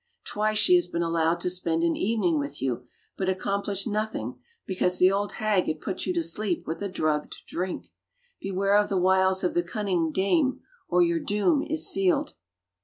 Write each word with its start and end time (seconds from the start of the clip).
Twice 0.25 0.57
she 0.57 0.73
has 0.73 0.87
been 0.87 1.03
allowed 1.03 1.39
to 1.41 1.49
spend 1.51 1.83
an 1.83 1.95
even 1.95 2.23
ing 2.23 2.39
with 2.39 2.59
you, 2.59 2.87
but 3.17 3.29
accomplished 3.29 3.85
nothing 3.85 4.39
be 4.65 4.75
cause 4.75 4.97
the 4.97 5.11
old 5.11 5.33
hag 5.33 5.65
had 5.67 5.79
put 5.79 6.07
you 6.07 6.13
to 6.15 6.23
sleep 6.23 6.65
with 6.65 6.81
a 6.81 6.89
drugged 6.89 7.35
drink. 7.45 7.85
Beware 8.39 8.77
of 8.77 8.89
the 8.89 8.97
wiles 8.97 9.43
of 9.43 9.53
the 9.53 9.61
cunning 9.61 10.11
dame, 10.11 10.61
or 10.87 11.03
your 11.03 11.19
doom 11.19 11.61
is 11.61 11.87
sealed." 11.87 12.33